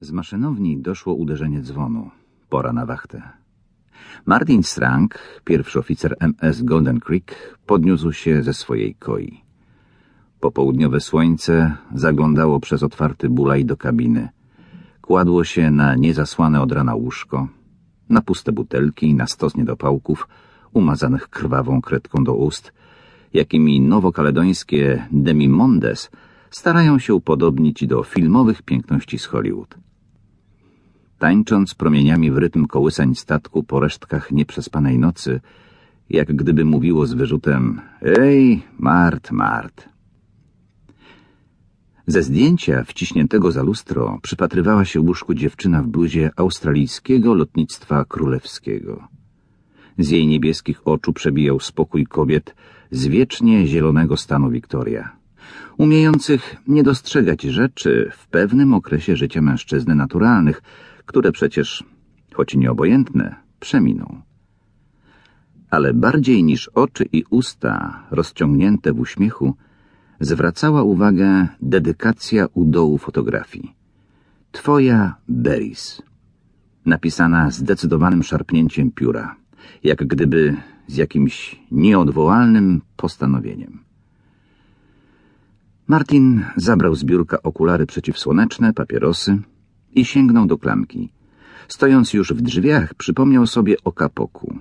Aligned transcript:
Z 0.00 0.12
maszynowni 0.12 0.78
doszło 0.78 1.14
uderzenie 1.14 1.60
dzwonu. 1.60 2.10
Pora 2.48 2.72
na 2.72 2.86
wachtę. 2.86 3.22
Martin 4.26 4.62
Strang, 4.62 5.18
pierwszy 5.44 5.78
oficer 5.78 6.16
MS 6.20 6.62
Golden 6.62 7.00
Creek, 7.00 7.58
podniósł 7.66 8.12
się 8.12 8.42
ze 8.42 8.54
swojej 8.54 8.94
koi. 8.94 9.40
Popołudniowe 10.40 11.00
słońce 11.00 11.76
zaglądało 11.94 12.60
przez 12.60 12.82
otwarty 12.82 13.28
bulaj 13.28 13.64
do 13.64 13.76
kabiny. 13.76 14.28
Kładło 15.00 15.44
się 15.44 15.70
na 15.70 15.94
niezasłane 15.94 16.62
od 16.62 16.72
rana 16.72 16.94
łóżko, 16.94 17.48
na 18.08 18.20
puste 18.20 18.52
butelki 18.52 19.06
i 19.06 19.14
na 19.14 19.26
stos 19.26 19.56
niedopałków, 19.56 20.28
umazanych 20.72 21.28
krwawą 21.28 21.80
kredką 21.80 22.24
do 22.24 22.34
ust, 22.34 22.72
jakimi 23.32 23.80
nowokaledońskie 23.80 25.06
demimondes 25.12 26.10
starają 26.50 26.98
się 26.98 27.14
upodobnić 27.14 27.86
do 27.86 28.02
filmowych 28.02 28.62
piękności 28.62 29.18
z 29.18 29.24
Hollywood. 29.24 29.74
Tańcząc 31.18 31.74
promieniami 31.74 32.30
w 32.30 32.38
rytm 32.38 32.66
kołysań 32.66 33.14
statku 33.14 33.62
po 33.62 33.80
resztkach 33.80 34.32
nieprzespanej 34.32 34.98
nocy, 34.98 35.40
jak 36.10 36.36
gdyby 36.36 36.64
mówiło 36.64 37.06
z 37.06 37.14
wyrzutem 37.14 37.80
Ej, 38.02 38.62
Mart, 38.78 39.30
Mart. 39.30 39.88
Ze 42.06 42.22
zdjęcia 42.22 42.84
wciśniętego 42.84 43.52
za 43.52 43.62
lustro 43.62 44.18
przypatrywała 44.22 44.84
się 44.84 45.00
łóżku 45.00 45.34
dziewczyna 45.34 45.82
w 45.82 45.86
bluzie 45.86 46.30
australijskiego 46.36 47.34
lotnictwa 47.34 48.04
królewskiego. 48.04 49.08
Z 49.98 50.10
jej 50.10 50.26
niebieskich 50.26 50.88
oczu 50.88 51.12
przebijał 51.12 51.60
spokój 51.60 52.06
kobiet 52.06 52.54
z 52.90 53.06
wiecznie 53.06 53.66
zielonego 53.66 54.16
stanu 54.16 54.50
Wiktoria, 54.50 55.16
umiejących 55.78 56.56
nie 56.68 56.82
dostrzegać 56.82 57.42
rzeczy 57.42 58.10
w 58.12 58.26
pewnym 58.26 58.74
okresie 58.74 59.16
życia 59.16 59.42
mężczyzny 59.42 59.94
naturalnych, 59.94 60.62
które 61.06 61.32
przecież, 61.32 61.84
choć 62.34 62.54
nieobojętne, 62.54 63.34
przeminą. 63.60 64.22
Ale 65.70 65.94
bardziej 65.94 66.44
niż 66.44 66.68
oczy 66.68 67.04
i 67.12 67.24
usta 67.30 68.02
rozciągnięte 68.10 68.92
w 68.92 69.00
uśmiechu, 69.00 69.54
zwracała 70.20 70.82
uwagę 70.82 71.48
dedykacja 71.62 72.46
u 72.54 72.64
dołu 72.64 72.98
fotografii. 72.98 73.74
Twoja 74.52 75.14
Beris. 75.28 76.02
Napisana 76.86 77.50
zdecydowanym 77.50 78.22
szarpnięciem 78.22 78.90
pióra, 78.90 79.36
jak 79.84 80.06
gdyby 80.06 80.56
z 80.86 80.96
jakimś 80.96 81.60
nieodwołalnym 81.70 82.80
postanowieniem. 82.96 83.86
Martin 85.88 86.44
zabrał 86.56 86.94
z 86.94 87.04
biurka 87.04 87.42
okulary 87.42 87.86
przeciwsłoneczne, 87.86 88.72
papierosy 88.72 89.38
i 89.94 90.04
sięgnął 90.04 90.46
do 90.46 90.58
klamki. 90.58 91.12
Stojąc 91.68 92.12
już 92.12 92.32
w 92.32 92.42
drzwiach, 92.42 92.94
przypomniał 92.94 93.46
sobie 93.46 93.76
o 93.84 93.92
kapoku. 93.92 94.58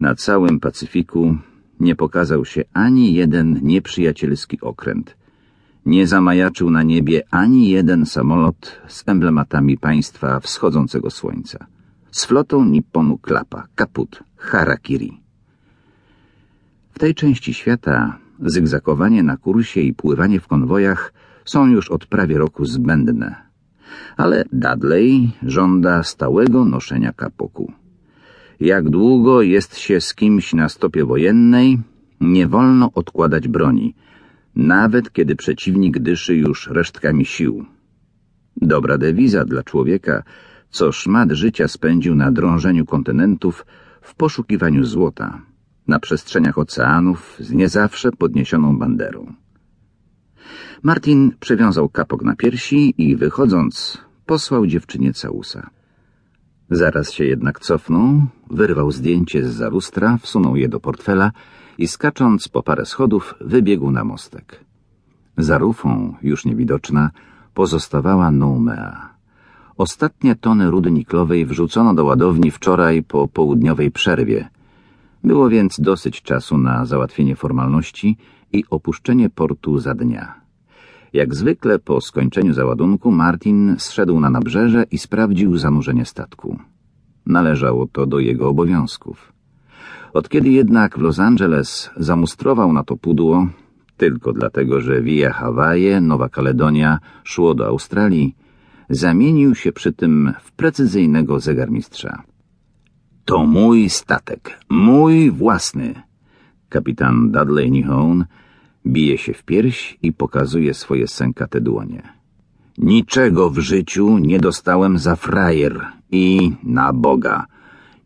Na 0.00 0.14
całym 0.14 0.60
Pacyfiku 0.60 1.36
nie 1.80 1.96
pokazał 1.96 2.44
się 2.44 2.64
ani 2.72 3.14
jeden 3.14 3.60
nieprzyjacielski 3.62 4.60
okręt. 4.60 5.16
Nie 5.86 6.06
zamajaczył 6.06 6.70
na 6.70 6.82
niebie 6.82 7.22
ani 7.30 7.68
jeden 7.68 8.06
samolot 8.06 8.80
z 8.88 9.02
emblematami 9.06 9.78
państwa 9.78 10.40
wschodzącego 10.40 11.10
słońca. 11.10 11.66
Z 12.10 12.24
flotą 12.24 12.64
Nipponu 12.64 13.18
klapa, 13.18 13.66
kaput, 13.74 14.22
harakiri. 14.36 15.20
W 16.92 16.98
tej 16.98 17.14
części 17.14 17.54
świata 17.54 18.23
zygzakowanie 18.40 19.22
na 19.22 19.36
kursie 19.36 19.80
i 19.80 19.94
pływanie 19.94 20.40
w 20.40 20.46
konwojach 20.48 21.12
są 21.44 21.66
już 21.66 21.90
od 21.90 22.06
prawie 22.06 22.38
roku 22.38 22.64
zbędne. 22.64 23.34
Ale 24.16 24.44
Dudley 24.52 25.30
żąda 25.42 26.02
stałego 26.02 26.64
noszenia 26.64 27.12
kapoku. 27.12 27.72
Jak 28.60 28.90
długo 28.90 29.42
jest 29.42 29.76
się 29.78 30.00
z 30.00 30.14
kimś 30.14 30.54
na 30.54 30.68
stopie 30.68 31.04
wojennej, 31.04 31.78
nie 32.20 32.46
wolno 32.48 32.90
odkładać 32.94 33.48
broni, 33.48 33.94
nawet 34.56 35.12
kiedy 35.12 35.36
przeciwnik 35.36 35.98
dyszy 35.98 36.36
już 36.36 36.68
resztkami 36.68 37.24
sił. 37.24 37.64
Dobra 38.56 38.98
dewiza 38.98 39.44
dla 39.44 39.62
człowieka, 39.62 40.22
co 40.70 40.92
szmat 40.92 41.32
życia 41.32 41.68
spędził 41.68 42.14
na 42.14 42.32
drążeniu 42.32 42.86
kontynentów 42.86 43.66
w 44.00 44.14
poszukiwaniu 44.14 44.84
złota, 44.84 45.42
na 45.88 45.98
przestrzeniach 45.98 46.58
oceanów 46.58 47.36
z 47.40 47.52
nie 47.52 47.68
zawsze 47.68 48.12
podniesioną 48.12 48.78
banderą. 48.78 49.32
Martin 50.82 51.32
przywiązał 51.40 51.88
kapok 51.88 52.22
na 52.22 52.36
piersi 52.36 52.94
i 52.98 53.16
wychodząc 53.16 53.98
posłał 54.26 54.66
dziewczynie 54.66 55.12
całusa. 55.12 55.70
Zaraz 56.70 57.12
się 57.12 57.24
jednak 57.24 57.60
cofnął, 57.60 58.26
wyrwał 58.50 58.92
zdjęcie 58.92 59.48
z 59.48 59.54
za 59.54 59.68
lustra, 59.68 60.18
wsunął 60.22 60.56
je 60.56 60.68
do 60.68 60.80
portfela 60.80 61.32
i 61.78 61.88
skacząc 61.88 62.48
po 62.48 62.62
parę 62.62 62.86
schodów 62.86 63.34
wybiegł 63.40 63.90
na 63.90 64.04
mostek. 64.04 64.64
Za 65.38 65.58
rufą, 65.58 66.14
już 66.22 66.44
niewidoczna, 66.44 67.10
pozostawała 67.54 68.30
Noumea. 68.30 69.14
Ostatnie 69.76 70.36
tony 70.36 70.70
rudy 70.70 70.90
niklowej 70.90 71.46
wrzucono 71.46 71.94
do 71.94 72.04
ładowni 72.04 72.50
wczoraj 72.50 73.02
po 73.02 73.28
południowej 73.28 73.90
przerwie. 73.90 74.53
Było 75.24 75.48
więc 75.48 75.80
dosyć 75.80 76.22
czasu 76.22 76.58
na 76.58 76.84
załatwienie 76.84 77.36
formalności 77.36 78.16
i 78.52 78.64
opuszczenie 78.70 79.30
portu 79.30 79.78
za 79.78 79.94
dnia. 79.94 80.34
Jak 81.12 81.34
zwykle 81.34 81.78
po 81.78 82.00
skończeniu 82.00 82.52
załadunku 82.52 83.10
Martin 83.10 83.74
zszedł 83.78 84.20
na 84.20 84.30
nabrzeże 84.30 84.84
i 84.90 84.98
sprawdził 84.98 85.58
zanurzenie 85.58 86.04
statku. 86.04 86.58
Należało 87.26 87.86
to 87.92 88.06
do 88.06 88.18
jego 88.18 88.48
obowiązków. 88.48 89.32
Od 90.12 90.28
kiedy 90.28 90.50
jednak 90.50 90.98
w 90.98 91.00
Los 91.00 91.18
Angeles 91.18 91.90
zamustrował 91.96 92.72
na 92.72 92.84
to 92.84 92.96
pudło, 92.96 93.46
tylko 93.96 94.32
dlatego, 94.32 94.80
że 94.80 95.02
via 95.02 95.32
Hawaje, 95.32 96.00
Nowa 96.00 96.28
Kaledonia 96.28 96.98
szło 97.24 97.54
do 97.54 97.66
Australii, 97.66 98.36
zamienił 98.90 99.54
się 99.54 99.72
przy 99.72 99.92
tym 99.92 100.32
w 100.42 100.52
precyzyjnego 100.52 101.40
zegarmistrza. 101.40 102.22
To 103.24 103.46
mój 103.46 103.88
statek, 103.88 104.60
mój 104.68 105.30
własny. 105.30 105.94
Kapitan 106.68 107.30
Dudley 107.32 107.70
Nihone 107.70 108.24
bije 108.86 109.18
się 109.18 109.32
w 109.32 109.42
pierś 109.42 109.98
i 110.02 110.12
pokazuje 110.12 110.74
swoje 110.74 111.08
sękate 111.08 111.60
dłonie. 111.60 112.02
Niczego 112.78 113.50
w 113.50 113.58
życiu 113.58 114.18
nie 114.18 114.40
dostałem 114.40 114.98
za 114.98 115.16
frajer 115.16 115.86
i 116.10 116.52
na 116.62 116.92
Boga. 116.92 117.46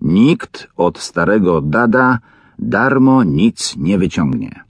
Nikt 0.01 0.69
od 0.77 0.99
starego 0.99 1.61
dada 1.61 2.19
darmo 2.59 3.25
nic 3.25 3.77
nie 3.77 3.99
wyciągnie. 3.99 4.65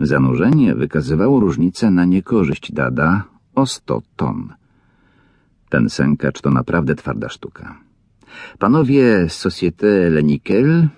Zanurzenie 0.00 0.74
wykazywało 0.74 1.40
różnicę 1.40 1.90
na 1.90 2.04
niekorzyść 2.04 2.72
dada 2.72 3.24
o 3.54 3.66
sto 3.66 4.02
ton. 4.16 4.54
Ten 5.68 5.88
sękacz 5.88 6.40
to 6.40 6.50
naprawdę 6.50 6.94
twarda 6.94 7.28
sztuka. 7.28 7.87
Panowie 8.58 9.28
Société 9.28 10.10
Lenikel 10.10 10.88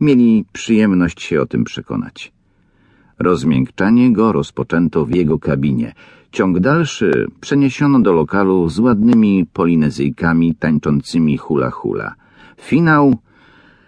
mieli 0.00 0.44
przyjemność 0.52 1.22
się 1.22 1.40
o 1.40 1.46
tym 1.46 1.64
przekonać. 1.64 2.32
Rozmiękczanie 3.18 4.12
go 4.12 4.32
rozpoczęto 4.32 5.04
w 5.04 5.14
jego 5.14 5.38
kabinie. 5.38 5.94
Ciąg 6.32 6.60
dalszy 6.60 7.26
przeniesiono 7.40 8.00
do 8.00 8.12
lokalu 8.12 8.68
z 8.68 8.78
ładnymi 8.78 9.46
polinezyjkami 9.52 10.54
tańczącymi 10.54 11.36
hula-hula. 11.36 12.14
Finał 12.60 13.16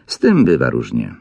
z 0.06 0.18
tym 0.18 0.44
bywa 0.44 0.70
różnie. 0.70 1.14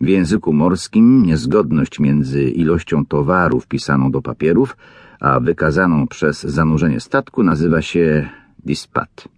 W 0.00 0.08
języku 0.08 0.52
morskim 0.52 1.22
niezgodność 1.22 2.00
między 2.00 2.42
ilością 2.50 3.06
towaru 3.06 3.60
wpisaną 3.60 4.10
do 4.10 4.22
papierów, 4.22 4.76
a 5.20 5.40
wykazaną 5.40 6.06
przez 6.06 6.42
zanurzenie 6.42 7.00
statku 7.00 7.42
nazywa 7.42 7.82
się 7.82 8.28
dispat. 8.64 9.28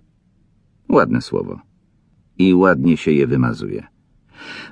Ładne 0.88 1.20
słowo. 1.20 1.71
I 2.42 2.54
ładnie 2.54 2.96
się 2.96 3.12
je 3.12 3.26
wymazuje. 3.26 3.82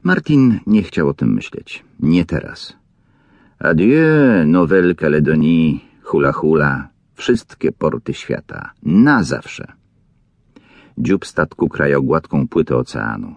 Martin 0.02 0.60
nie 0.66 0.82
chciał 0.82 1.08
o 1.08 1.14
tym 1.14 1.30
myśleć. 1.34 1.84
Nie 2.00 2.24
teraz. 2.24 2.76
Adieu, 3.58 4.44
Nouvelle-Calédonie, 4.46 5.78
hula 6.02 6.32
hula, 6.32 6.88
wszystkie 7.14 7.72
porty 7.72 8.14
świata, 8.14 8.70
na 8.82 9.22
zawsze. 9.22 9.72
Dziób 10.98 11.26
statku 11.26 11.68
krajał 11.68 12.02
gładką 12.02 12.48
płytę 12.48 12.76
oceanu. 12.76 13.34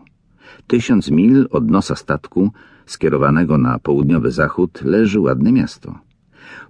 Tysiąc 0.68 1.12
mil 1.12 1.47
od 1.51 1.69
nosa 1.71 1.95
statku, 1.95 2.51
skierowanego 2.85 3.57
na 3.57 3.80
południowy 3.80 4.31
zachód, 4.31 4.81
leży 4.83 5.19
ładne 5.19 5.51
miasto. 5.51 6.00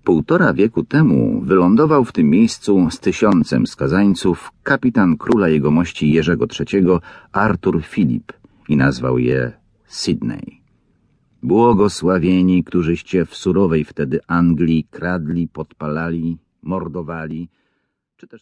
Półtora 0.04 0.54
wieku 0.54 0.84
temu 0.84 1.42
wylądował 1.42 2.06
w 2.06 2.12
tym 2.12 2.30
miejscu 2.30 2.88
z 2.92 3.00
tysiącem 3.00 3.68
skazańców 3.68 4.52
kapitan 4.64 5.18
króla 5.18 5.50
jegomości 5.50 6.12
Jerzego 6.12 6.46
III, 6.60 6.86
Artur 7.32 7.84
Filip 7.84 8.34
i 8.70 8.78
nazwał 8.78 9.20
je 9.20 9.52
Sydney. 9.88 10.62
Błogosławieni, 11.44 12.64
którzyście 12.64 13.26
w 13.26 13.36
surowej 13.36 13.84
wtedy 13.84 14.20
Anglii 14.28 14.88
kradli, 14.92 15.48
podpalali, 15.48 16.38
mordowali, 16.62 17.50
czy 18.18 18.28
też 18.28 18.42